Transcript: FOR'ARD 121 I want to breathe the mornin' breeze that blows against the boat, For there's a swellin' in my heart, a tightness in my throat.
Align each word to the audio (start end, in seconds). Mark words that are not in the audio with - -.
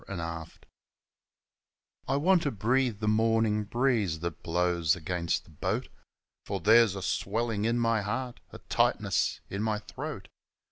FOR'ARD 0.07 0.17
121 0.17 0.69
I 2.07 2.17
want 2.17 2.41
to 2.41 2.49
breathe 2.49 2.99
the 3.01 3.07
mornin' 3.07 3.65
breeze 3.65 4.21
that 4.21 4.41
blows 4.41 4.95
against 4.95 5.43
the 5.43 5.51
boat, 5.51 5.89
For 6.43 6.59
there's 6.59 6.95
a 6.95 7.03
swellin' 7.03 7.65
in 7.65 7.77
my 7.77 8.01
heart, 8.01 8.39
a 8.51 8.57
tightness 8.57 9.41
in 9.47 9.61
my 9.61 9.77
throat. 9.77 10.27